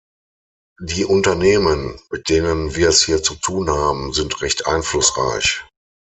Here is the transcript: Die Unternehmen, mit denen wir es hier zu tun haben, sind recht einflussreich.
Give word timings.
Die 0.81 1.05
Unternehmen, 1.05 1.99
mit 2.09 2.27
denen 2.29 2.75
wir 2.75 2.89
es 2.89 3.03
hier 3.05 3.21
zu 3.21 3.35
tun 3.35 3.69
haben, 3.69 4.11
sind 4.13 4.41
recht 4.41 4.65
einflussreich. 4.65 5.63